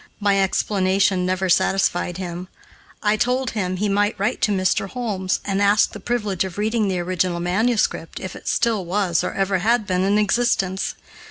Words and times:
My 0.19 0.41
explanation 0.41 1.27
never 1.27 1.47
satisfied 1.47 2.17
him. 2.17 2.47
I 3.03 3.15
told 3.17 3.51
him 3.51 3.77
he 3.77 3.87
might 3.87 4.19
write 4.19 4.41
to 4.41 4.51
Mr. 4.51 4.89
Holmes, 4.89 5.39
and 5.45 5.61
ask 5.61 5.91
the 5.91 5.99
privilege 5.99 6.43
of 6.43 6.57
reading 6.57 6.87
the 6.87 6.97
original 6.97 7.39
manuscript, 7.39 8.19
if 8.19 8.35
it 8.35 8.47
still 8.47 8.83
was 8.83 9.23
or 9.23 9.31
ever 9.35 9.59
had 9.59 9.85
been 9.85 10.03
in 10.03 10.17
existence. 10.17 10.95